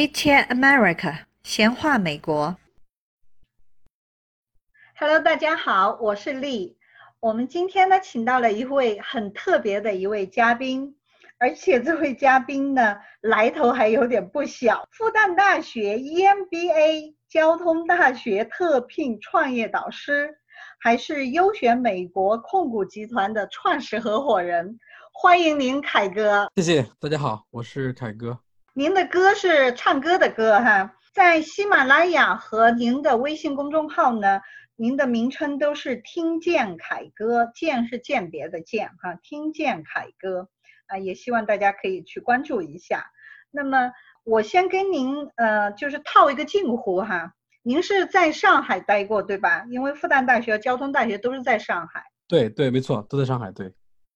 [0.00, 2.56] Chit Chat America，闲话美国。
[4.98, 6.78] Hello，大家好，我是丽。
[7.20, 10.96] 我们今天呢，请到了一位很特别的一位嘉宾，
[11.36, 14.88] 而且这位嘉宾呢，来头还有点不小。
[14.90, 20.34] 复旦大学 EMBA 交通大学特聘创业导师，
[20.78, 24.78] 还是优选美国控股集团的创始合伙人。
[25.12, 26.50] 欢迎您，凯哥。
[26.56, 28.38] 谢谢，大家好，我是凯哥。
[28.72, 34.40] 您的歌是唱歌的歌哈，在喜马拉雅和您的微信公众号呢，
[34.76, 40.48] 您的名称都是听见凯歌，见是鉴别的见哈，听见凯歌
[40.86, 43.06] 啊，也希望大家可以去关注一下。
[43.50, 43.90] 那么
[44.22, 49.64] 我先跟您呃，就是套一个近乎哈，您是在上海待过对吧？
[49.68, 52.04] 因为复旦大学、交通大学都是在上海。
[52.28, 53.50] 对对，没错，都在上海。
[53.50, 53.72] 对。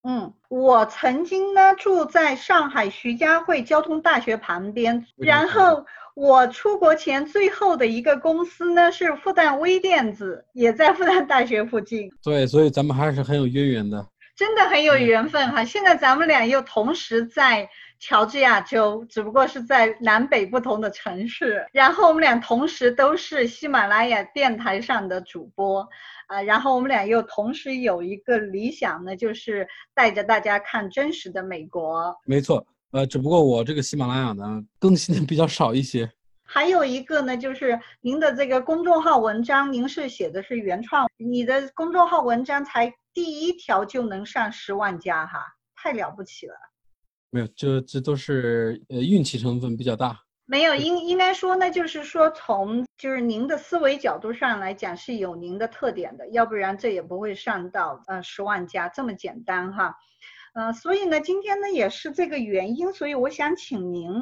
[0.06, 12.10] 嗯，我曾经呢住在上海徐家汇交通大学旁边，然后我出国前最后的一个公司呢是复旦微电子，也在复旦大学附近。
[12.22, 15.64] 对，所以咱们还是很有渊源的，真的很有缘分哈。
[15.64, 17.66] 现在咱们俩又同时在
[17.98, 25.88] 乔治亚州，只不过是在南北不同的城市，然后我们俩同时都是喜马拉雅电台上的主播。
[26.26, 32.16] 啊，然后我们俩又同时有一个理想呢，就是带着大家看真实的美国。
[32.24, 36.10] 没错，呃，只不过我这个喜马拉雅呢更新的比较少一些。
[36.42, 45.44] 还有一个呢，就是您的这个公众号文章，您是写的是原创，你的公众号文章才第一条就能上十万加哈，
[45.76, 46.54] 太了不起了。
[47.34, 50.16] 没有，就这都是呃运气成分比较大。
[50.46, 59.96] 没有，应应该说呢，就是说从就是您的思维角度上来讲是有您的特点的，要不然这也不会上到呃十万加这么简单哈，
[60.54, 64.12] 呃，所以呢，今天呢也是这个原因，所以我想请您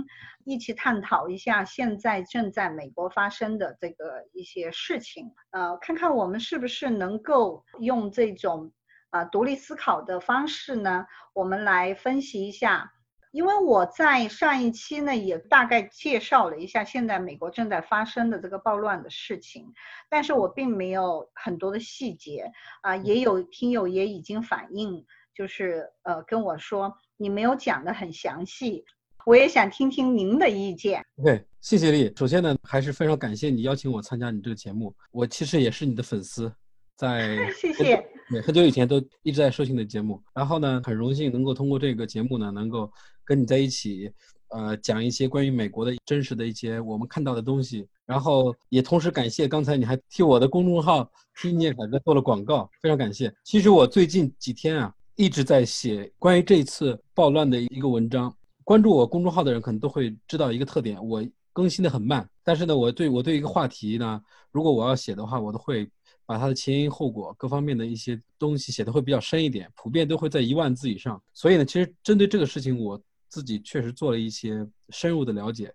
[0.47, 8.72] 一起探讨一下现在正在美国发生的这个一些事情，呃，看看我们是不是能够用这种
[9.11, 12.91] 啊独立思考的方式呢，我们来分析一下。
[13.32, 19.72] 因为我在上一期呢也大概介绍了一下现在美国正在发生的这个暴乱的事情，
[20.09, 25.04] 但是我并没有很多的细节啊，也有听友也已经反映，
[25.34, 28.84] 就是呃跟我说你没有讲的很详细，
[29.25, 31.03] 我也想听听您的意见。
[31.16, 32.12] OK，谢谢丽。
[32.15, 36.53] 首先呢，还是非常感谢你邀请我参加你这个节目，我其实也是你的粉丝，
[36.97, 38.12] 在 谢谢。
[38.32, 42.91] 对，很久以前都一直在收听的节目，然后呢，很荣幸能够通过这个节目呢，能够
[43.26, 44.10] 跟你在一起，
[44.48, 51.06] 呃，讲一些关于美国的真实的一些我们看到的东西，然后也同时感谢刚才你还替我的公众号
[51.42, 53.31] “听见凯哥”做了广告，非常感谢。
[53.44, 58.34] 其实我最近几天啊，一直在写关于这次暴乱的一个文章，
[58.65, 61.22] 关注我公众号的人可能都会知道一个特点，我
[61.53, 64.22] 更新的很慢，但是呢，我对我对一个话题呢，
[64.53, 65.87] 如果我要写的话，我都会。
[66.32, 71.22] 把它的前因后果各方面的一些东西写的会比较深一点，普遍都会在一万字以上。
[71.34, 72.98] 所以呢，其实针对这个事情，我
[73.28, 75.71] 自己确实做了一些深入的了解，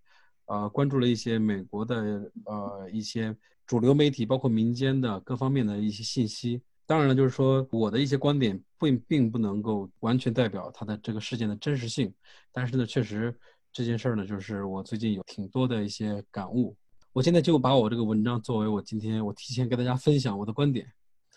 [0.45, 3.35] 呃，关注了一些美国的呃一些
[3.67, 6.59] 主流媒体，包括民间的各方面的一些信息。
[6.87, 12.11] 当然了，就是说我的一些观点并并不能够完全代表它的这个事件的真实性。
[12.51, 13.31] 但是呢，确实
[13.71, 16.75] 这件事儿呢，就是我最近有挺多的一些感悟。
[17.17, 20.85] 我现在就把我这个文章作为我今天我提前跟大家分享我的观点。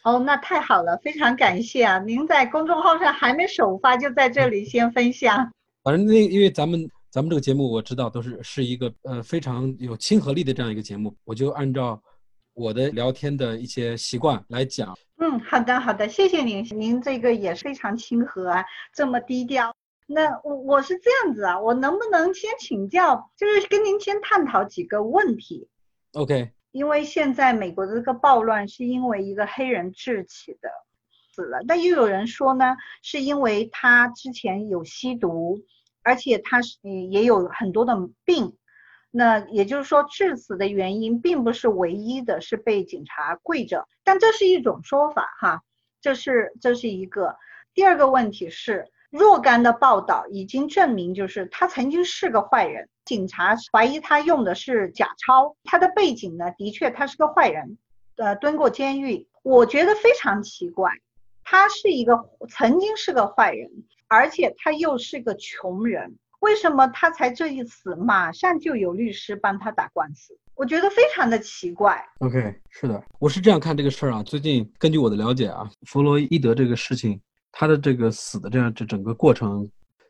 [0.04, 1.98] 哦，那太好了，非常感谢啊！
[2.00, 5.50] 您在公众号上还没首发，就在这里先分享。
[5.82, 11.98] 反正那因为咱们咱们这个节目我知道都是是一个呃非常有亲和力的这样一个节目，我就按照
[12.52, 14.94] 我的聊天的一些习惯来讲。
[15.16, 18.62] 嗯，好的好的，谢谢您，您这个也非常亲和啊，
[18.94, 19.74] 这么低调。
[20.12, 25.68] 那我我是这样子啊，我能不能先请教，就是跟您先探讨几个问题
[26.14, 30.68] ？OK，因为现在美国的这个暴乱是因为一个黑人致起的，
[31.32, 31.60] 死了。
[31.68, 35.60] 但又有人说呢，是因为他之前有吸毒，
[36.02, 38.56] 而且他是也有很多的病。
[39.12, 43.86] 那也就是说，致死的原因并不是唯一的，是被警察跪着。
[44.02, 45.62] 但这是一种说法哈，
[46.00, 47.36] 这是这是一个。
[47.74, 48.90] 第二个问题是。
[49.10, 52.88] 若干的报道已经证明，就是他曾经是个坏人。
[53.04, 57.76] 警察怀疑他用的是假钞，他的背景呢，的确他是个坏人，
[58.16, 59.26] 呃，蹲过监狱。
[59.42, 60.92] 我觉得非常奇怪，
[61.42, 62.16] 他是一个
[62.48, 63.68] 曾经是个坏人，
[64.06, 70.38] 而且他又是个穷人，为什么他才这一死，马上就有律师帮他打官司？
[70.54, 72.00] 我觉得非常的奇怪。
[72.20, 74.22] OK，是的，我是这样看这个事儿啊。
[74.22, 77.20] 最近根据我的了解啊，弗洛伊德这个事情。
[77.52, 79.68] 他的这个死的这样这整个过程，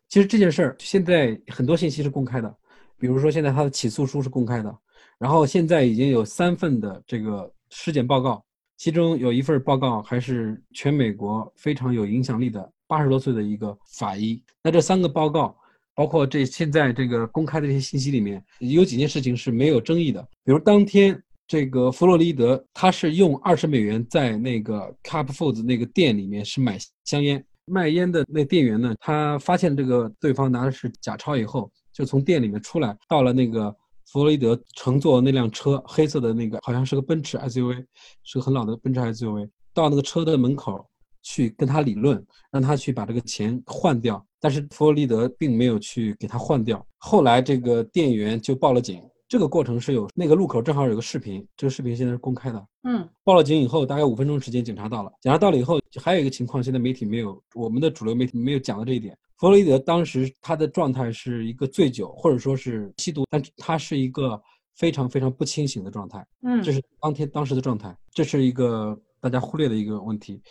[0.08, 2.54] 其实这件事儿现在很多信息是公开的，
[2.98, 4.78] 比如说现在他的起诉书是公开的，
[5.18, 8.44] 然后现在已经有三份的这个尸检报告，
[8.76, 14.42] 其中有一份报告还是全美国非常有影响力的八十多岁的一个法医。
[14.62, 15.56] 那这三个报告，
[15.94, 21.22] 包括这现在这个公开的这些信息里面，有几件事情是没有争议的，比如当天。
[21.50, 33.74] 这个弗洛伊德，他是用二十美元在那个 Cup Foods 那个店里面是买香烟，卖烟的那店员呢，他发现这个对方拿的是假钞以后，就从店里面出来，到了那个
[34.12, 37.84] 弗洛伊德乘坐那辆车，黑色的那个好像是个奔驰 SUV，
[38.22, 40.86] 是个很老的奔驰 SUV，到那个车的门口
[41.20, 49.02] 去跟他理论，让他去把这个钱换掉，但是弗洛伊德并没有去给他换掉，后来这个店员就报了警。
[49.30, 52.66] 这个过程是有那个路口正好有个视频，这个视频现在是公开的。
[52.82, 55.12] 嗯，报了警以后，大概五分钟时间，警察到了。
[55.20, 59.16] 警察到了以后，还有一个情况，现在媒体没有，我们的主流媒体没有讲到这一点。
[59.38, 64.42] 弗洛伊德当时他的状态是一个醉酒，或者说是吸毒，但他是一个
[64.74, 66.26] 非常非常不清醒的状态。
[66.42, 70.42] 嗯，这是当天当时的状态，这是一个大家忽略的一个问题。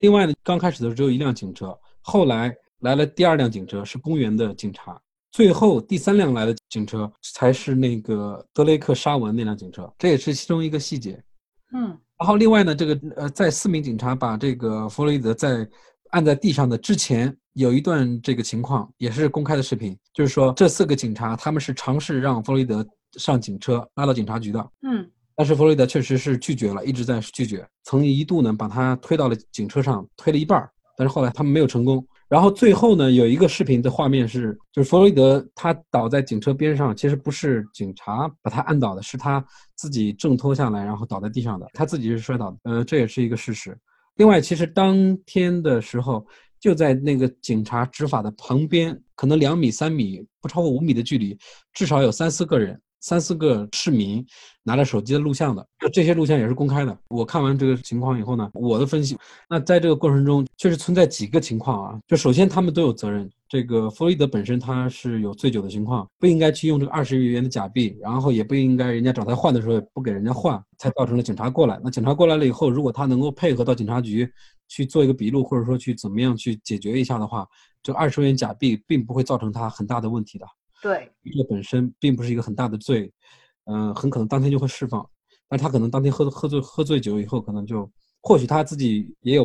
[0.00, 5.00] 另外呢，刚开始的时候只有一辆警车，后来来了第二辆警车，是公园的警察。
[5.30, 11.22] 最后第三辆来的警车才是那个德雷克沙文那辆警车，这也是其中一个细节。
[11.74, 11.88] 嗯，
[12.18, 15.68] 然后另外呢，这个呃，在四名警察把这个弗洛伊德在
[16.10, 22.84] 按在地上的之前，有一段这个情况也是公开的视频，就是说这四个警察他们是尝试让弗洛伊德
[23.18, 24.70] 上警车拉到警察局的。
[24.82, 30.66] 嗯，但是弗洛伊德确实是拒绝了，一直在拒绝，曾一度呢把他推到了警车上，推了一半，
[30.96, 32.04] 但是后来他们没有成功。
[32.28, 39.42] 然后最后呢，有一个视频的画面是，就是弗洛伊德他倒在警车边上，其实不是警察把他按倒的，是他
[39.76, 42.58] 自己挣脱下来，然后倒在地上的，他自己是摔倒的。
[42.64, 43.76] 呃，这也是一个事实。
[44.16, 46.26] 另外，其实当天的时候，
[46.60, 51.38] 就在那个警察执法的旁边，可能两米、三米，不超过五米的距离，
[51.72, 52.78] 至少有三四个人。
[53.00, 54.24] 三四个市民
[54.62, 56.98] 拿着手机的录像的，这些录像也是公开的。
[57.08, 59.16] 我看完这个情况以后呢，我的分析，
[59.48, 61.98] 那在这个过程中确实存在几个情况啊。
[62.06, 71.80] 就首先他们都有责任，这个弗洛伊德本身他是有醉酒的情况，不应该去用这个二十美元的假币，然后也不应该人家找他换的时候也不给人家换，才造成了警察过来。
[71.82, 74.28] 那警察过来了以后，如果他能够配合到警察局
[74.66, 77.46] 去做一个笔录，或者说去怎么样去解决一下的话，
[77.82, 80.44] 这二十元假币并不会造成他很大的问题的。
[80.82, 83.12] 对，这本身并不是一个很大的罪，
[83.64, 85.04] 嗯，很可能当天就会释放，
[85.48, 87.90] 但他可能当天喝喝醉喝醉酒以后，可能就
[88.22, 89.44] 或许他自己也有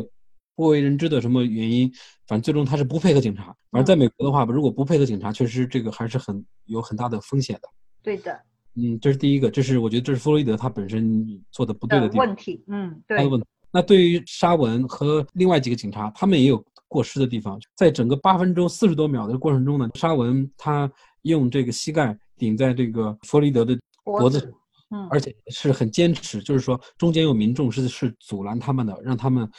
[0.54, 1.90] 不为人知的什么原因，
[2.26, 3.46] 反正最终他是不配合警察。
[3.70, 7.68] 反正在美国的话，如果不配合警察，确实这个还是很有很大的风险的。
[8.02, 8.40] 对的，
[8.76, 12.26] 嗯，这是第一个，这是我觉得这是弗洛伊德他本身做的不对的地方。
[12.26, 13.18] 问题，嗯，对。
[13.18, 13.46] 他的问题。
[13.72, 20.90] 那对于沙文和另外几个警察，他们也有过失的地方，在整个八分钟四十多秒的过程中呢，沙文他。
[21.24, 24.52] 用这个膝盖顶在这个弗洛伊德的脖子，
[24.90, 29.50] 嗯，而且是很坚持，就是说中间有民众是是阻拦他们的，让他们，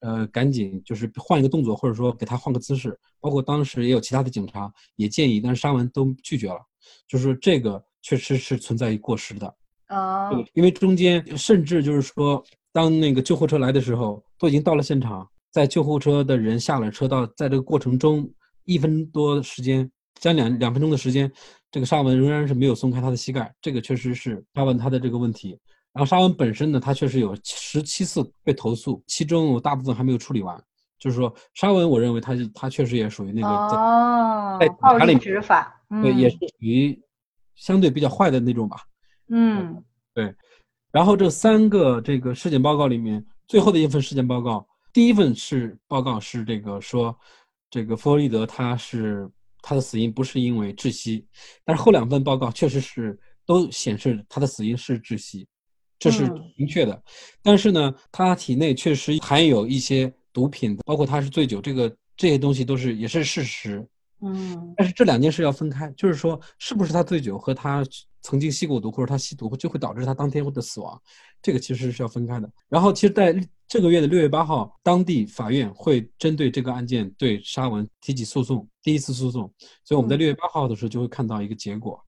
[0.00, 2.98] 呃，赶紧就是换一个动作，或者说给他换个姿势。
[3.20, 6.58] 包括当时也有其他的警察也建议，但是沙文都拒绝了，
[7.08, 9.54] 就是说这个确实是存在于过失的。
[9.86, 18.30] 啊，因为中间甚至就是说，当那个救护车来的时候，都已经到了现场，在救护车的人下了车到，在这个过程中
[18.64, 19.90] 一分多时间。
[20.20, 21.30] 将两两分钟的时间，
[21.70, 25.58] 这个沙文仍然是没有松开他的膝盖，这个确实是沙文他的这个问题。
[25.92, 30.60] 然后沙文本身呢，他确实有十七次被投诉，其中有大部分还没有处理完。
[30.98, 36.98] 就是说，沙文，我认为他他确实也属于那个在在暴力执法，对，也是属于
[37.54, 38.78] 相对比较坏的那种吧。
[39.28, 40.34] 嗯，对。
[40.90, 47.14] 然后这三个这个尸检报告里面，最后的一份尸检报告，第一份是报告是这个说，
[47.68, 49.30] 这个弗洛伊德他是。
[49.66, 51.26] 他的死因不是因为窒息，
[51.64, 55.46] 但是后两份报告确实是都显示他的死因是窒息，
[55.98, 57.02] 这是明确的。
[57.42, 63.82] 但是呢，他体内确实含有一些毒品，包括他是醉酒，这个这些东西都是也是事实。
[64.20, 67.82] 嗯，但是这两件事要分开，就是说，是不是他醉酒和他
[68.20, 71.00] 曾经吸过毒，或者他吸毒就会导致他当天的死亡，
[71.40, 72.50] 这个其实是要分开的。
[72.68, 73.34] 然后，其实在
[73.74, 79.52] 这个月的六月八号，当地法院会针对这个案件对沙文提起诉讼，第一次诉讼。
[79.82, 82.00] 所以我们在六月八号的时候就会看到一个结果。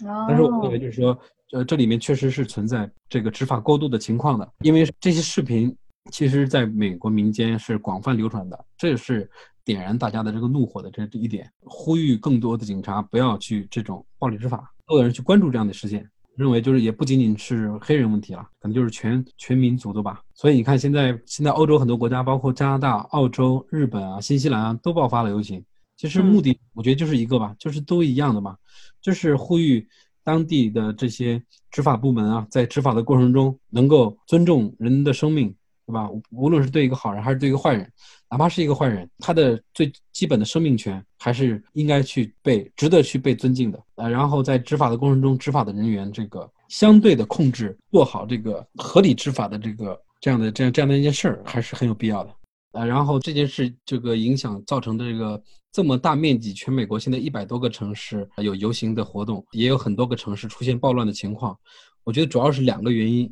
[0.00, 1.16] 但是我认为就是说，
[1.52, 5.72] 呃，这里面确实是存在这个执法过度的情况的，因为这些视频
[6.10, 9.30] 其实在美国民间是广泛流传的，这也是。
[9.64, 20.20] 点燃大家的这个怒火的这这一点，呼吁更多的警察不要去这种暴力执法，多的人去关注这样的事件，认为就是也不仅仅是黑人问题了，可能就是全全民族的吧。
[20.34, 25.64] 所以你看，现在现在欧洲很多国家，包括加拿大、澳洲、日本啊、新西兰啊，都爆发了游行。
[25.96, 28.54] 其实目的我觉得就是一个吧，就是都一样的嘛，
[29.00, 29.88] 就是呼吁
[30.22, 35.54] 当地的这些执法部门啊，在执法的过程中能够尊重人的生命，
[35.86, 36.10] 对吧？
[36.30, 37.90] 无论是对一个好人还是对一个坏人，
[38.30, 44.10] 哪怕是一个坏人，他的最基本的生命权还是应该去被值得去被尊敬的呃。
[44.10, 52.34] 然后在执法的过程中，执法的人员这个相对的控制，做好这个合理执法的这个这样的这样这样的一件事儿，还是很有必要的
[52.72, 52.86] 呃。
[52.86, 55.42] 然后这件事这个影响造成的这个。
[55.72, 61.54] 这么大面积，全美国现在一百多个城市有游行的活动，也有很多个城市出现暴乱的情况。
[62.02, 63.30] 我觉得主要是两个原因。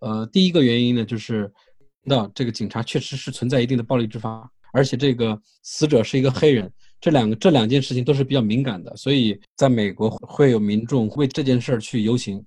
[0.00, 1.52] 呃，第一个原因呢，就是
[2.02, 12.44] 那这个警察确实是存在一定的暴力执法，而且这个死者是一个黑人，这两个这两件事情都是比较敏感的，所以在美国会有民众为这件事儿去游行。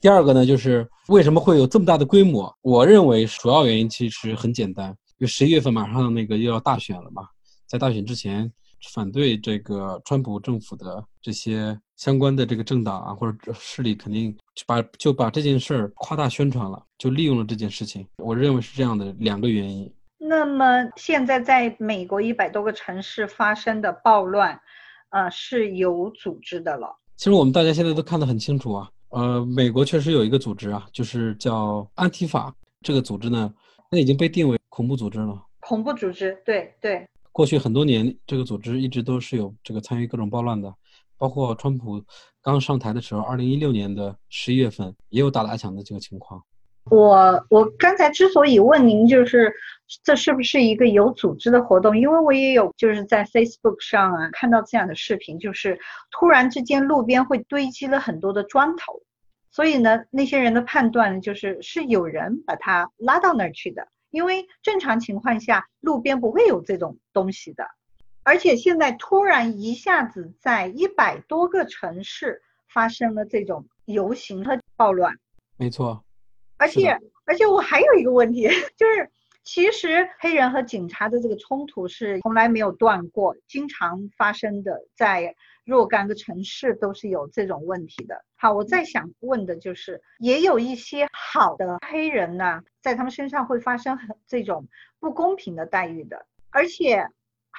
[0.00, 2.54] 第二个呢，就是为什么会有这么大的规模？
[2.62, 7.22] 我认为主要原因其实很简单，因为十一月份马上那个又要大选了嘛。
[7.66, 8.50] 在大选之前，
[8.94, 18.06] 反对这个川普政府的这些相关的这个政党啊或者势力，肯定就把就把这件事儿夸大宣传了，就利用了这件事情。
[18.18, 19.92] 我认为是这样的两个原因。
[20.16, 24.58] 那么现在在美国一百多个城市发生的暴乱，
[25.10, 26.96] 呃，是有组织的了。
[27.16, 33.52] 其实我们大家现在都看得很清楚啊，呃，美国确实有一个组织啊，就是叫安提法这个组织呢，
[33.90, 35.42] 那已经被定为恐怖组织了。
[35.58, 37.04] 恐怖组织，对对。
[37.32, 40.72] 过去很多年，这个组织一直都是有这个参与各种暴乱的，
[41.18, 42.02] 包括川普
[42.42, 46.42] 刚上台的时候，二零一六年的十一月份也有打砸抢的这个情况。
[46.90, 49.52] 我我刚才之所以问您，就是
[50.02, 51.98] 这是不是一个有组织的活动？
[51.98, 55.78] 因为我也有就是在 Facebook 上啊看到这样的视频，就是
[56.10, 59.02] 突然之间路边会堆积了很多的砖头，
[59.50, 63.86] 所以呢，那些人的判断就是是有人把他拉到那儿去的。
[64.10, 67.64] 因为正常情况下，路边不会有这种东西的，
[68.28, 75.14] 而且现在突然一下子在一百多个城市发生了这种游行和暴乱，
[75.56, 76.04] 没错。
[76.58, 79.10] 而且而且我还有一个问题，就是
[79.44, 85.34] 其实黑人和警察的这个冲突是从来没有断过，经常发生的，在。
[85.64, 88.24] 若干个城市都是有这种问题的。
[88.36, 94.66] 好，我再想问的就是，也有一些好的黑人呢，在他们身上会发生很这种
[94.98, 97.06] 不公平的待遇的，而且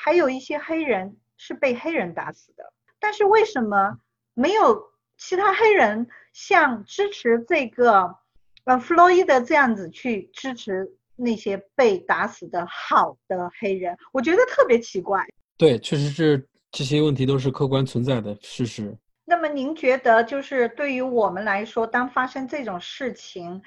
[0.02, 2.64] 还有一些黑人是被黑人打死的。
[3.00, 3.98] 但是为什么
[4.34, 4.82] 没有
[5.18, 8.16] 其他黑人像支持这个
[8.64, 13.98] 呃弗洛伊德这样子去支持那些被打死的好的黑人？
[14.14, 15.26] 我觉得特别奇怪。
[15.58, 16.48] 对，确实是。
[16.72, 18.96] 这些问题都是客观存在的事实。
[19.26, 23.60] 那么您觉得，就是对于我们来说，当发生这种事情，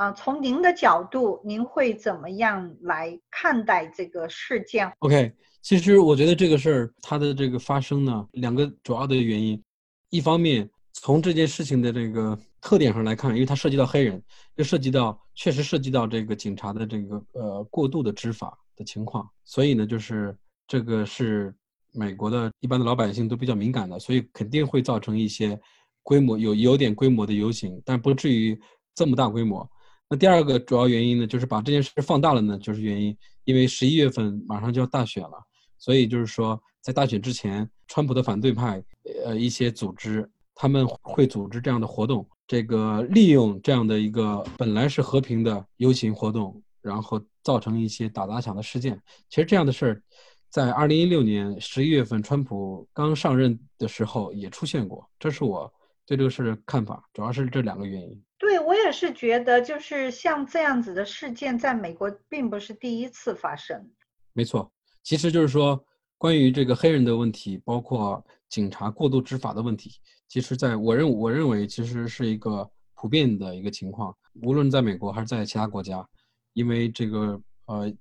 [0.00, 5.30] 啊，从您的角度，您会怎么样来看待这个事件？OK，
[5.60, 9.62] 其实我觉得这个事儿它的这个发生呢，两个主要的原因，
[10.08, 14.22] 一方面从这件事情的这个特点上来看，因为它涉及到黑人，
[14.54, 20.34] 又涉及到确实涉及到这个警察的这个呃过度的执法的情况，所以呢，就是
[20.66, 21.54] 这个是。
[21.92, 25.60] 美国的一般的老百姓都比较敏感的，所以肯定会造成一些
[26.04, 28.56] 规模有有点规模的游行，但不至于
[28.94, 29.68] 这么大规模。
[30.10, 35.42] 那第二个主要原因呢，就是把这件事放大了呢，就是原因，因为十一月份马上就要大选了，
[35.78, 38.82] 所以就是说在大选之前，川普的反对派
[39.24, 49.00] 呃一些组织他们会组织这样的活动，这个利用这样的一个本来是和平的游行活动，然后造成一些打砸抢的事件。
[49.28, 50.02] 其实这样的事儿。
[50.50, 55.72] 在二零一六年十一月份，川普刚上任的时候也出现过，这是我
[56.04, 58.20] 对这个事的看法，主要是这两个原因。
[58.60, 63.90] 我也是觉得，就是像这样子的事件，在美国并不是第一次发生。
[64.32, 64.70] 没错，
[65.02, 65.84] 其实就是说，
[66.18, 69.90] 关于这个黑人的问题，包括警察过度执法的问题，
[70.28, 76.06] 其实在我认我认为，其实是一个普遍的一个情况，无论在美国还是在其他国家，
[76.52, 77.92] 因为这个呃。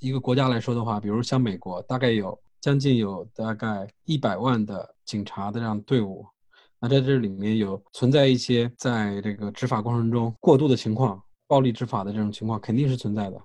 [0.00, 6.26] 一个国家来说的话，比如像美国，大概有将近有大概一百万的警察的这样队伍，
[6.82, 13.40] 那在这里面有存在一些在这个执法过程中过度的情况，暴力执法的这种情况肯定是存在的。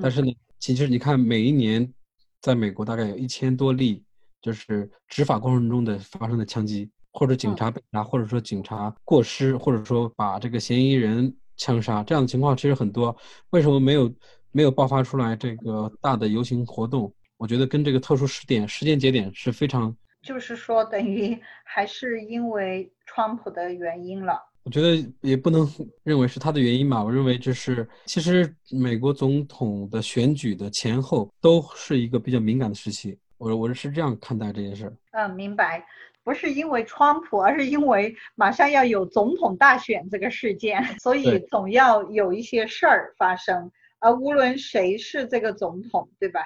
[0.00, 1.92] 但是呢，其实你看每一年，
[2.40, 4.04] 在美国大概有一千多例，
[4.40, 13.16] 就是执法过程中的发生的枪击，或者警察被杀，或者说警察过失，或者说把这个嫌疑人枪杀这样的情况其实很多。
[13.50, 14.08] 为什么没有？
[14.52, 19.94] 没有爆发出来这个大的游行活动，我觉得跟这个特殊时点、时间节点是非常，
[20.26, 24.42] 就是说等于还是因为川普的原因了。
[24.64, 25.64] 我觉得也不能
[26.02, 34.92] 认为是他的原因吧，我认为就是其实美国总统的选举的前后都是一个比较敏感的时期，我我是这样看待这件事。
[35.12, 35.86] 嗯，明白，
[36.24, 43.70] 不是因为川普，而是因为马上要有总统大选这个事件，所以总要有一些事儿发生。
[44.00, 46.40] 而无论谁是这个总统，对吧？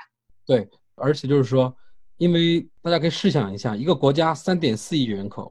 [0.47, 1.75] 对，而且就是说，
[2.21, 5.51] 因为大家可以试想一下，一个国家三点四亿人口，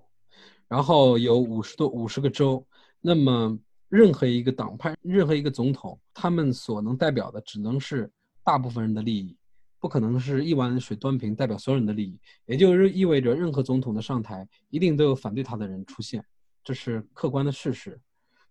[0.67, 2.63] 然后有五十多五十个州，
[3.01, 3.57] 那么
[3.87, 8.07] 任何一个党派、任何一个总统，他们所能代表的只能是
[8.43, 9.35] 大部分人的利益，
[9.79, 12.19] 不可能是一碗水端平代表所有人的利益。
[12.45, 16.23] 也就是意味着，任何总统的上台，一定都有反对他的人出现，
[16.63, 17.99] 这是客观的事实。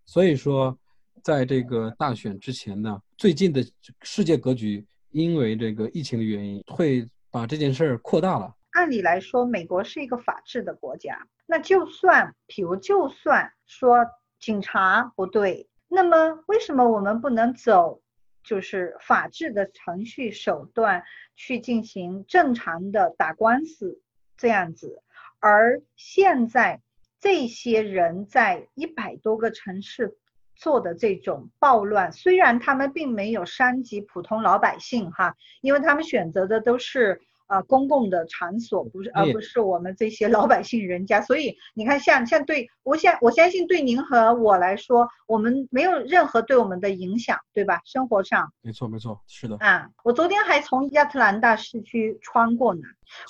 [0.04, 0.76] 所以说。
[1.20, 3.62] 在这个大选之前呢，最近的
[4.02, 8.54] 世界格局因为这个疫情的原因，会把这件事儿扩大了。
[8.70, 14.06] 按理来说，美国是一个法治的国家，那就算，比如就算说
[14.38, 18.02] 警察不对，那么为什么我们不能走
[18.44, 21.02] 就是法治的程序手段
[21.34, 24.00] 去进行正常的打官司
[24.36, 25.02] 这样子？
[25.40, 26.80] 而现在
[27.20, 30.16] 这些人在一百多个城市。
[30.58, 41.20] 做的这种暴乱，虽然他们并没有伤及普通老百姓哈，因为他们选择的都是呃公共的场所，不是而不是我们这些老百姓人家。
[41.20, 47.80] 所以你看，像像对我相我相信对您和我来说，我们没有任何对我们的影响，对吧？
[47.84, 49.56] 生活上，没错没错，是的。
[49.60, 52.80] 啊，我昨天还从亚特兰大市区穿过呢，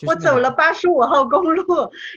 [0.07, 1.65] 我走了八十五号公路，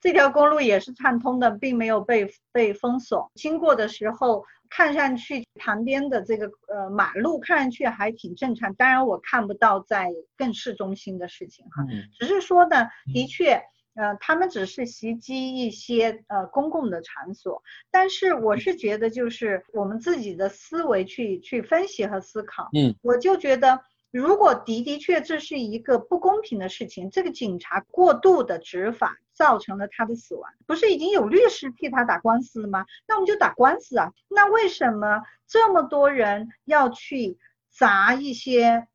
[0.01, 3.29] 这条公路也是畅通的，并没有被被封锁。
[3.35, 4.45] 经过的时候。
[4.71, 11.85] 看上去旁边的这个呃马路看上去还挺正常，当然我看不到在更市中心的事情哈，
[12.17, 13.61] 只是说呢，的确，
[13.95, 17.61] 呃，他们只是袭击一些呃公共的场所，
[17.91, 23.81] 但是我是觉得就是我们自己的思维去去分析和思考，嗯，我就觉得。
[24.11, 32.85] 如果的的确这是一个不公平的事情，这个警察过度的执法造成了他的死亡，不是已经有律师替他打官司了吗？
[33.07, 34.11] 那我们就打官司啊！
[34.29, 37.37] 那为什么这么多人要去
[37.69, 38.85] 砸一些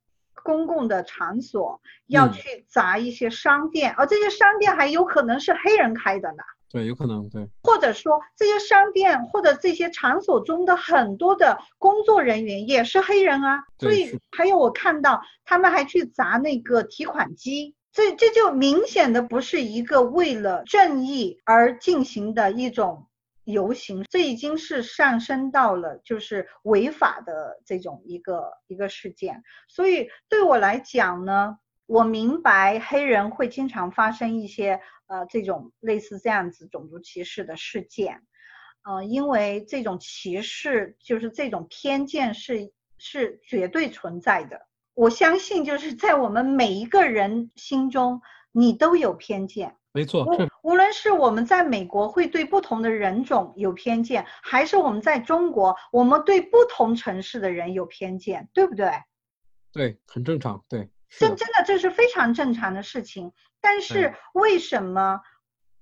[0.42, 6.42] 公共的场所，要去砸一些商店，而这些商店还有可能是黑人开的呢？
[6.76, 23.06] 对，有可能对，或者说这些商店或者这些场所中的很多的工作人员也是黑人啊，所以还有我看到他们还去砸那个提款机，这这就明显的不是一个为了正义而进行的一种
[23.44, 31.56] 游行，这已经是上升到了就是违法的这种一个一个事件，所以对我来讲呢。
[31.86, 38.22] 我明白黑人会经常发生一些呃这种类似这样子种族歧视的事件，
[38.82, 44.66] 呃，因为这种歧视就是这种偏见是是绝对存在的。
[44.94, 48.20] 我相信就是在我们每一个人心中，
[48.52, 49.76] 你都有偏见。
[49.92, 50.26] 没错，
[50.62, 58.90] 无论是我们在美国会对不同的人种有偏见，还是我们在中国，我们对不同城市的人有偏见，对不对？
[59.72, 60.90] 对，很正常，对。
[61.18, 65.20] 真真的这是非常正常的事情，但是为什么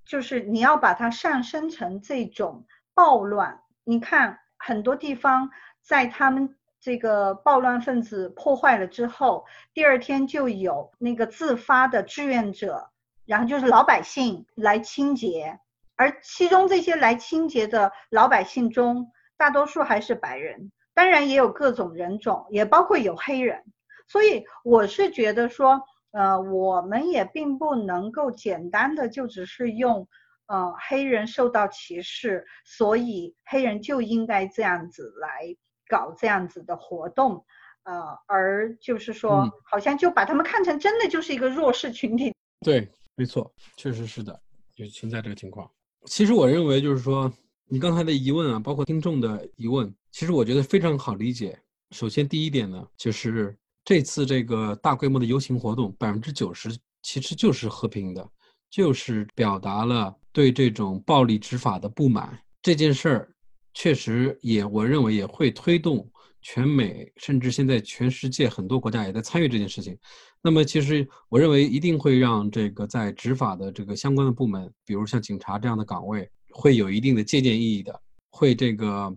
[0.07, 3.61] 就是你要把它上升成这种暴乱？
[3.85, 5.51] 你看很多地方
[5.83, 12.90] 在他们这个暴乱分子破坏了之后，第二天就有那个自发的志愿者，
[13.27, 15.59] 然后就是老百姓来清洁，
[15.97, 23.64] 而其中这些来清洁的老百姓中，大多数还是白人，当然也有各种人种，也包括有黑人。
[24.07, 25.81] 所以我是觉得说，
[26.12, 30.07] 呃，我们也并不能够简单的就只是用，
[30.47, 35.57] 呃，黑人受到歧视，所以黑人就应该这样子来
[35.88, 37.45] 搞这样子的活动，
[37.85, 42.33] 呃，而就是说，好像就把他们看成真的就是一个弱势群体。
[42.64, 44.38] 对，没错，确实是的，
[44.77, 45.69] 有存在这个情况。
[46.05, 47.33] 其实我认为就是说，
[47.67, 51.59] 你刚才的疑问啊，包括听众的疑问，其实我觉得非常好理解。
[51.90, 53.57] 首先第一点呢，就是。
[53.85, 58.27] 这次这个大规模的游行活动，百分之九十其实就是和平的，
[58.70, 62.38] 就是表达了对这种暴力执法的不满。
[62.62, 63.35] 这件事儿
[63.75, 69.94] 确实也，我认为也会推动全美，甚至现在全世界很多国家也在参与这件事情。
[70.42, 79.14] 那么，其实我认为一定会让这个在执法的这个相关的部门，比如像警察这样的岗位，会有一定的借鉴意义的，会这个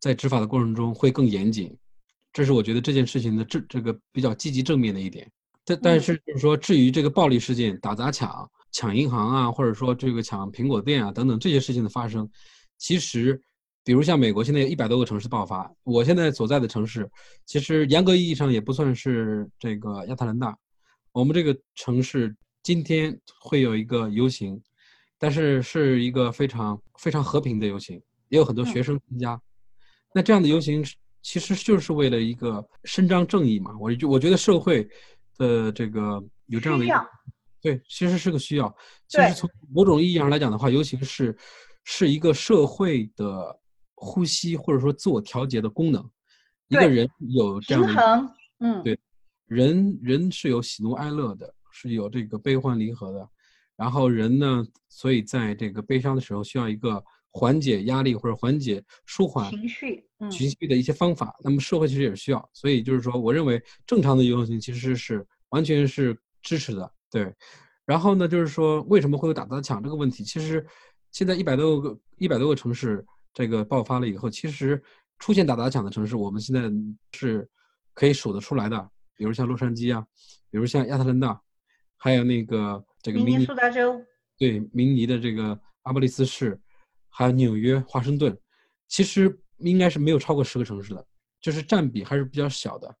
[0.00, 1.76] 在执法的过程中会更严谨。
[2.34, 5.30] 这是我觉得这件事情的这这个比较积极正面的一点，
[5.64, 12.28] 但但是就是说，至于这个暴力事件、打砸抢、抢银行啊，或者说这个抢苹果店啊等等这些事情的发生，
[12.76, 13.40] 其实，
[13.84, 17.08] 比如像美国现在有一百多个城市爆发，我现在所在的城市，
[17.46, 20.58] 其实严格意义上也不算是这个亚特兰大，
[21.12, 24.60] 我们这个城市今天会有一个游行，
[25.20, 27.96] 但是是一个非常非常和平的游行，
[28.28, 29.40] 也有很多学生参加。
[30.12, 30.84] 那这样的游行
[31.24, 33.72] 其实就是为了一个伸张正义嘛。
[33.80, 34.86] 我就我觉得社会
[35.38, 37.06] 的这个有这样的一个，
[37.62, 38.72] 对，其实是个需要。
[39.08, 41.36] 其实从某种意义上来讲的话，尤其是
[41.82, 43.58] 是一个社会的
[43.94, 46.08] 呼吸或者说自我调节的功能。
[46.68, 48.98] 一个人有这样的，嗯，对。
[49.46, 53.28] 人人是有喜怒哀乐的，是有这个悲欢离合的。
[53.76, 57.02] 然后人呢，所以在这个悲伤的时候，需要一个
[57.36, 61.34] 缓解压力或者缓解舒缓情绪情绪的一些方法。
[61.42, 62.48] 那么社会其实也是需要。
[62.52, 66.88] 所以就是说，我认为正常的游行其实是完全是支持的。
[67.10, 67.34] 对。
[67.84, 70.22] 然后呢，就是说为什么会有打砸抢这个问题？
[70.22, 70.64] 其实
[71.10, 74.80] 现在一百多个一百多个城市这个爆发了以后，其实
[75.18, 76.70] 出现打砸抢的城市，我们现在
[77.18, 77.46] 是
[77.92, 78.90] 可以数得出来的。
[79.16, 80.06] 比如像洛杉矶啊，
[80.50, 81.40] 比如像亚特兰大，
[81.96, 84.00] 还有那个这个明尼苏达州，
[84.38, 86.58] 对，明尼的这个阿波利斯市，
[87.16, 88.36] 还有纽约、华盛顿，
[88.88, 91.06] 其实应该是没有超过十个城市的，
[91.40, 92.92] 就是占比还是比较小的。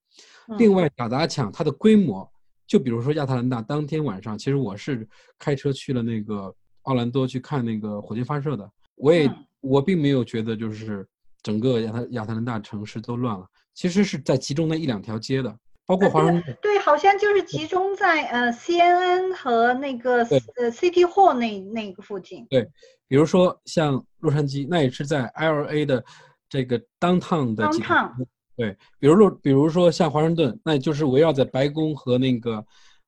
[0.56, 2.24] 另外，打砸抢它的规模，
[2.64, 9.28] 就比如说亚特兰大，当天晚上，其实我是开车去了那个奥兰多去看那个火箭发射的，我也
[9.60, 11.04] 我并没有觉得就是
[11.42, 15.58] 整个亚特亚特兰大城市都乱了，其实是在集中那一两条街的。
[15.86, 20.18] 包括华盛顿，对，好像就是集中在呃 CNN 和那个
[20.56, 22.46] 呃 City Hall 那那个附近。
[22.48, 22.66] 对，
[23.06, 26.02] 比如说像洛杉矶，那也是在 LA 的
[26.48, 28.12] 这个 Downtown 的 Downtown。
[28.56, 32.64] 对，比如洛，比如说像华盛顿，那也就是围绕在白宫和那个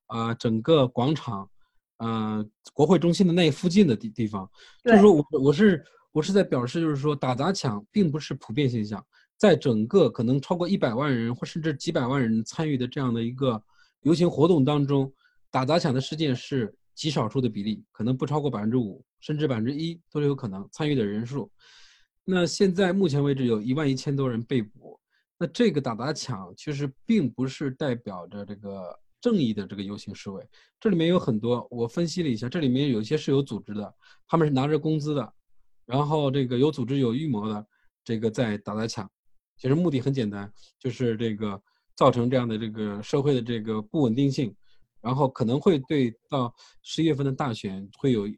[0.09, 1.49] 呃整个广场，
[1.99, 4.47] 呃国会中心的那附近的地地方。
[4.85, 9.03] 就是说我我是我是在表示，就是说打砸抢并不是普遍现象。
[9.39, 13.63] 在整个可能超过一百万人或甚至几百万人参与的这样的一个
[14.03, 15.13] 游行活动当中，
[15.51, 21.51] 打砸抢的事件是极少数的比例，可能不超过百分之五，甚至百分之一都有可能参与的人数。
[22.25, 24.99] 那现在目前为止有一万一千多人被捕，
[25.39, 30.43] 那这个打砸抢其实并不是代表着这个正义的这个游行示威，
[30.81, 33.95] 这里面有很多，我分析了一下，这里面有一些是有组织的，
[34.27, 35.33] 他们是拿着工资的，
[35.85, 37.67] 然后这个有组织有预谋的，
[38.03, 39.09] 这个在打砸抢。
[39.57, 41.61] 其实目的很简单，就是这个
[41.95, 44.55] 造成这样的这个社会的这个不稳定性，
[45.01, 48.29] 然后可能会对到十一月份的大选会有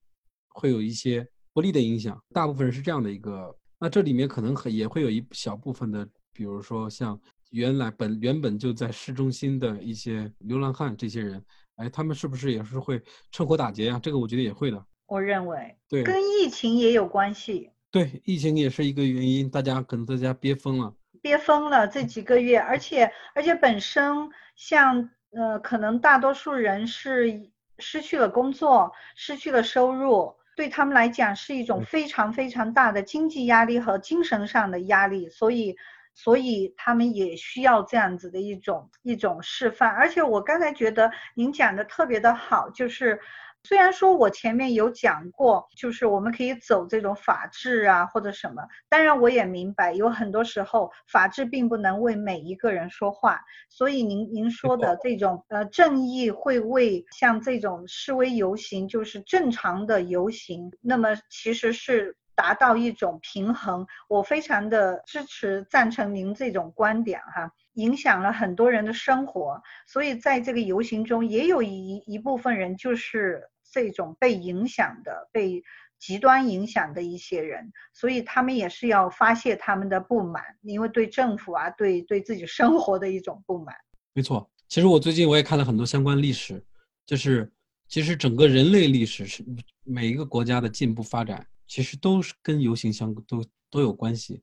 [0.49, 2.21] 会有一些不利的影响。
[2.33, 11.45] 大部分人是这样的一个，那这里面可能也会有一小部分的，比如说像原来本原本就在市中心的一些流浪汉这些人，
[11.77, 13.03] 哎，他们是不是也是会
[13.33, 13.99] 趁火打劫啊？
[13.99, 14.87] 这个我觉得也会的。
[15.07, 17.71] 我认为，对，跟疫情也有关系。
[17.91, 20.95] 对，疫情也是一个原因，大家可能在家憋疯了。
[21.23, 35.77] 憋疯了这几个月，而且而且本身像呃，可能大多数人是失去了工作，失去了收入，对他们来讲是一种非常非常大的经济压力和精神上的压力，所以
[36.15, 39.91] 所以他们也需要这样子的一种一种示范。
[39.91, 43.21] 而且我刚才觉得您讲的特别的好，就是。
[43.69, 67.53] 虽然说我前面有讲过，就是我们可以走这种法治啊或者什么，当然我也明白，有很多时候法治并不能为每一个人说话，所以您您说的这种呃正义会为像这种示威游行，就是正常的游行，那么其实是达到一种平衡，我非常的支持赞成您这种观点哈。
[67.75, 75.63] 影响了很多人的生活，所以在这个游行中也有一一部分人就是这种被影响的、被
[75.99, 83.75] 极端影响的一些人，所以他们也是要发泄他们的不满，因为对政府啊、对对自己生活的一种不满。
[84.13, 86.65] 没错，其实我最近我也看了很多相关历史，
[87.05, 87.51] 就是
[87.89, 89.45] 其实整个人类历史是
[89.85, 94.41] 每一个国家的进步发展，其实都是跟游行相都都有关系。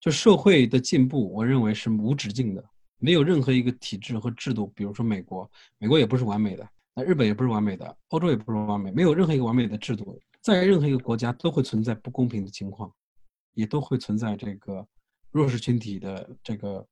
[0.00, 2.64] 就社会的进步，我认为是无止境的，
[2.98, 12.92] 没有任何一个体制和制度，比如说美国，美国也不是完美的，那日本也不是完美的，欧洲也不是完美，没有任何一个完美的制度，在任何一个国家都会存在不公平的情况，
[13.54, 14.84] 也都会存在这个
[15.30, 16.84] 弱势群体的这个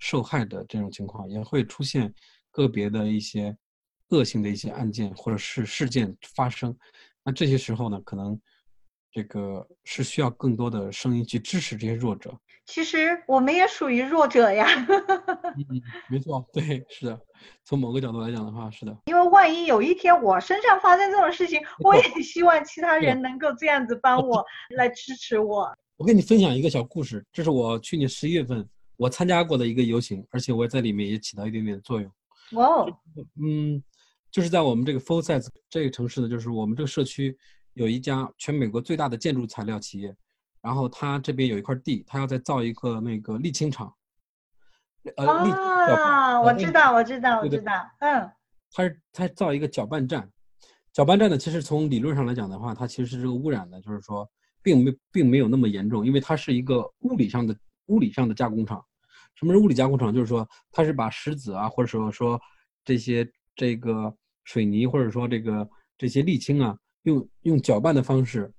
[0.00, 2.12] 受害的这种情况，也会出现
[2.50, 3.56] 个别的一些
[4.08, 6.76] 恶性的一些案件或者是事件发生，
[7.22, 8.36] 那这些时候呢，可能。
[9.14, 12.34] 这个是需要更多的声音去支持这些弱者。
[12.64, 14.66] 其实我们也属于弱者呀。
[14.88, 17.20] 嗯，没错，对，是的。
[17.62, 18.96] 从某个角度来讲的话，是的。
[19.04, 24.44] 因为万一有一天我身上发生这种事情， 我也希望其他人能够这样子帮我
[24.76, 25.76] 来支持我。
[25.96, 28.64] 我跟你分享一个小故事，这是我去年十一月份
[28.96, 32.08] 我参加过的一个游行，而且我在里面也起到一点点作用。
[32.52, 32.98] 哇哦。
[33.44, 33.82] 嗯，
[34.30, 37.36] 就是在我们这个 f o r s i z e 这个城市呢，就是我们这个社区
[37.74, 40.14] 有一家全美国最大的建筑材料企业，
[40.60, 43.92] 然后它这边有一块地，它要再造一个那个沥青厂。
[45.16, 48.30] 呃，啊，我知道，我知道，我知道，嗯。
[48.72, 50.28] 它是它造一个搅拌站，
[50.92, 54.28] 搅拌站呢，其实从理论上来讲的话，它其实是这个污染呢，就是说，
[54.62, 57.56] 并没并没有那么严重，因为它是一个物理上的
[57.86, 58.82] 物理上的加工厂。
[59.34, 60.12] 什么是物理加工厂？
[60.12, 62.40] 就是说，它是把石子啊，或者说说
[62.84, 68.52] 这些这个水泥，或者说这个这些沥青啊，用用搅拌的方式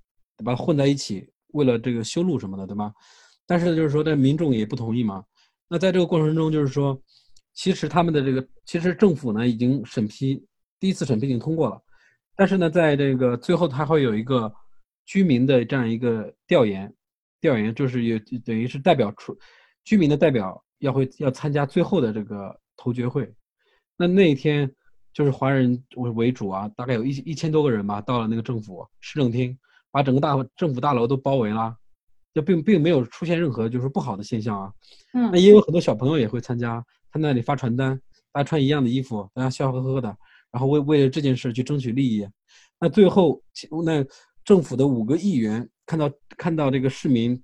[0.43, 2.91] 把它混在一起，为了这个修路什么的，对吧？
[3.45, 5.23] 但是就是说，这民众也不同意嘛。
[5.67, 6.99] 那在这个过程中，就是说，
[7.53, 10.43] 其实他们的这个，其实政府呢已经审批，
[10.79, 11.81] 第一次审批已经通过了，
[12.35, 14.53] 但是呢，在这个最后，它会有一个
[15.05, 16.93] 居民的这样一个调研，
[17.39, 19.37] 调研就是有等于是代表出
[19.83, 23.31] 居民的代表要会要参加最后的这个投决会。
[23.95, 24.69] 那那一天
[25.13, 29.57] 就是华人为为主啊，大概有一一千多个人吧，到了那个政府市政厅，
[29.91, 31.75] 把整个大政府大楼都包围了。
[32.33, 34.73] 就并并没有出现任何就是不好的现象啊，
[35.13, 37.95] 嗯，那也有很多小朋友也会参加，他那里发传单，
[38.31, 40.17] 大家穿一样的衣服，大家笑呵呵的，
[40.49, 42.27] 然后为为了这件事去争取利益。
[42.79, 43.39] 那最后，
[43.85, 44.03] 那
[44.43, 47.39] 政府的五个议员看到看到这个市民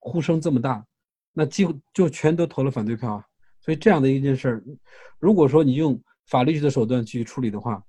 [0.00, 0.84] 呼声这么大，
[1.32, 3.24] 那几乎就全都投了反对票啊。
[3.60, 4.64] 所以这样的一件事儿，
[5.20, 7.80] 如果说你用法律的手段去处理的话，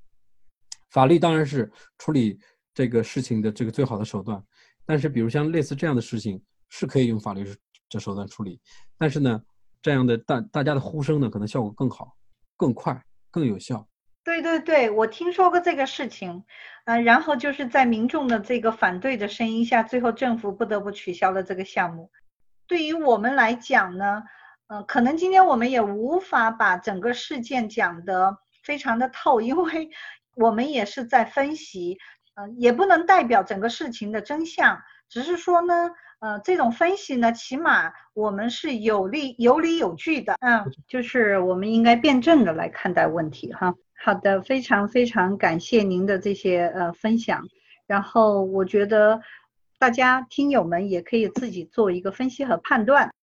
[0.92, 2.40] 法律当然是处理
[2.72, 4.42] 这个事情的这个最好的手段。
[4.86, 7.44] 但是，比如像类似这样的事情，是可以用法律
[7.90, 8.62] 的手段处理。
[8.98, 9.42] 但是呢，
[9.86, 12.16] 这样的大大家的呼声呢，可能效果更好、
[12.58, 13.88] 更快、更有效。
[14.24, 16.44] 对对对，我听说过这个事情，
[16.86, 22.10] 嗯，然后就是在民众的这个反对的声音下，最后政府不得不取消了这个项目。
[22.66, 24.24] 对于我们来讲呢，
[24.70, 29.92] 嗯，可能今天我们也无法把整个事件讲得非常的透，因为
[30.36, 32.00] 我们也是在分析。
[32.34, 35.92] 嗯，也不能代表整个事情的真相，只是说呢，
[36.26, 43.76] 呃，这种分析呢，起码我们是有理有理有据的，嗯，就是我们应该辩证的来看待问题哈。
[44.04, 47.44] 好的，非常非常感谢您的这些呃分享，
[47.86, 49.22] 然后我觉得
[49.78, 53.14] 大家听友们也可以自己做一个分析和判断，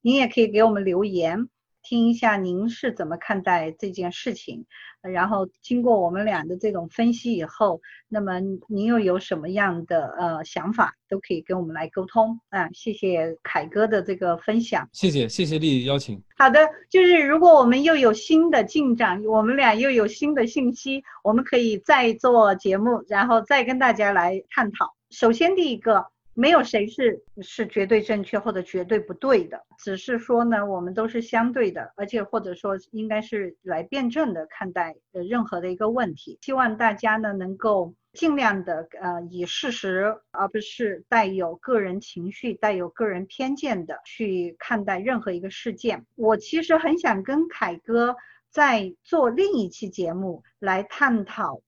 [0.00, 1.48] 您也可以给我们留言。
[1.90, 4.64] 听一下您是怎么看待这件事情，
[5.02, 12.70] 然后经过我们俩的这种分析以后，那么您又有什么样的呃想法，都可以跟我们来沟通啊。
[12.72, 16.22] 谢谢凯哥的这个分享，谢谢谢谢丽邀请。
[16.38, 24.94] 好的，就是如果我们又有新的进展，我们俩又有新的信息，我们可以再做节目，然后再跟大家来探讨。
[25.10, 26.06] 首先第一个。
[26.40, 36.38] 没有谁是是绝对正确或者绝对不对的，只是说呢，我们都是相对的，而且或者说应该是来辩证的看待呃任何的一个问题。
[36.40, 46.06] 希望大家呢能够尽量的呃以事实而不是带有个人情绪、带有个人偏见的去看待任何一个事件。
[46.16, 48.16] 我其实很想跟凯哥
[48.50, 51.60] 在做另一期节目来探讨。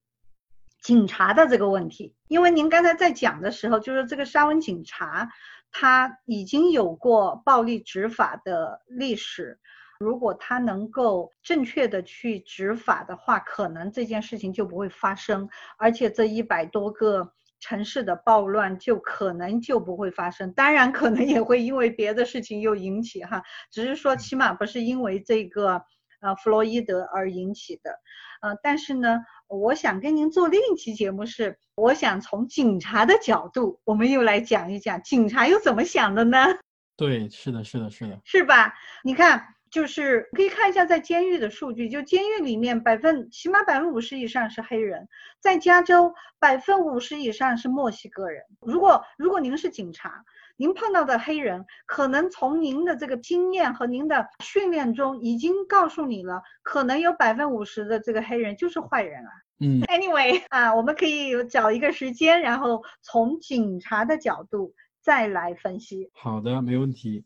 [0.82, 5.30] 警察的这个问题，因为您刚才在讲的时候，就是这个沙文警察，
[5.70, 9.60] 他已经有过暴力执法的历史。
[10.00, 20.52] 如果他能够正确的去执法的话，可能这件事情就不会发生，而且这一百多个城市的暴乱就可能就不会发生。
[20.52, 23.40] 当然，可能也会因为别的事情又引起哈，
[23.70, 25.80] 只是说起码不是因为这个
[26.20, 28.00] 呃弗洛伊德而引起的。
[28.40, 29.20] 呃，但是呢。
[29.52, 36.38] 我想跟您做另一期节目，是我想从警察的角度，我们又来讲一讲警察又怎么想的呢？
[36.96, 38.72] 对，是的，是的，是的，是吧？
[39.04, 45.08] 你看，就是可以看一下在监狱的数据，就监狱里面百分起码百分五十以上是黑人，
[45.40, 48.42] 在加州百分五十以上是墨西哥人。
[48.60, 50.24] 如果如果您是警察，
[50.62, 59.31] 您碰到的黑人，可能从您的这个经验和您的训练中已经告诉你了，可能有百分五十的这个黑人就是坏人啊。
[59.59, 66.12] 嗯，Anyway 啊，我们可以找一个时间，然后从警察的角度再来分析。
[66.14, 67.25] 好的，没问题。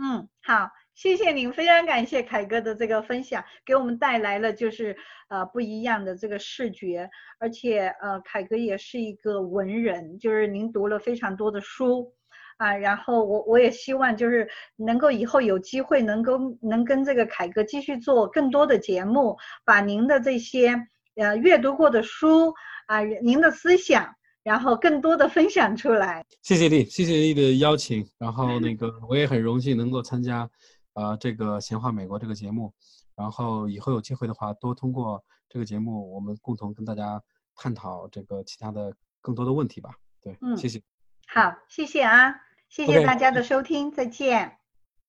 [0.00, 4.96] 嗯，好，谢谢您，非常感谢凯哥的这个分享，给我们带来了就是
[5.28, 12.14] 呃不一样的这个视觉，而且呃凯哥也是一个文人，就是您读了非常多的书
[12.58, 20.74] 啊然后我我也希望就是能够以后有机会能够能跟这个凯哥继续做更多的节目把您的这些
[21.14, 22.52] 呃阅读过的书
[22.86, 26.24] 啊您的思想然后更多的分享出来。
[26.42, 30.48] 谢谢你谢谢你的邀请然后那个我也很荣幸能够参加
[30.94, 32.72] 呃这个闲话美国这个节目
[33.14, 37.22] 然后以后有机会的话多通过这个节目我们共同跟大家
[37.54, 39.90] 探讨这个其他的更多的问题吧
[40.20, 40.82] 对谢谢。
[41.28, 42.47] 好谢谢啊。
[42.68, 44.58] 谢谢大家的收听再见。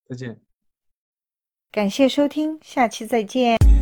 [0.08, 0.40] 再见。
[1.70, 3.79] 感谢收听下期再见。